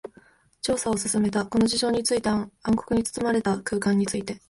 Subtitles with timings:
[0.63, 1.45] 調査を進めた。
[1.45, 4.35] この事象について、暗黒に包まれた空間について。